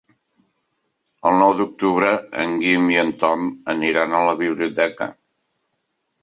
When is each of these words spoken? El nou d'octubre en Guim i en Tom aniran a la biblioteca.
El 1.31 1.35
nou 1.41 1.53
d'octubre 1.59 2.09
en 2.45 2.55
Guim 2.63 2.87
i 2.95 2.97
en 3.03 3.13
Tom 3.25 3.45
aniran 3.75 4.17
a 4.17 4.23
la 4.31 4.35
biblioteca. 4.41 5.11